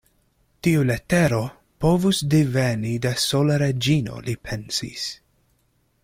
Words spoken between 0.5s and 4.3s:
Tiu letero povus deveni de sola Reĝino,